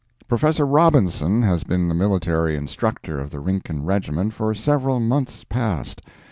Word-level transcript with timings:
Professor 0.27 0.65
Robinson 0.65 1.43
has 1.43 1.63
been 1.63 1.87
the 1.87 1.93
military 1.93 2.55
instructor 2.55 3.19
of 3.19 3.29
the 3.29 3.39
Rincon 3.39 3.85
Regiment 3.85 4.33
for 4.33 4.51
several 4.55 4.99
months 4.99 5.43
past. 5.43 6.01